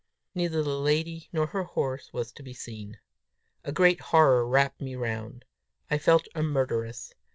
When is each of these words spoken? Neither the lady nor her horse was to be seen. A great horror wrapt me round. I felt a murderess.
Neither 0.33 0.63
the 0.63 0.79
lady 0.79 1.29
nor 1.31 1.45
her 1.45 1.61
horse 1.63 2.11
was 2.11 2.31
to 2.31 2.41
be 2.41 2.55
seen. 2.55 2.97
A 3.63 3.71
great 3.71 4.01
horror 4.01 4.47
wrapt 4.47 4.81
me 4.81 4.95
round. 4.95 5.45
I 5.91 5.99
felt 5.99 6.27
a 6.33 6.41
murderess. 6.41 7.13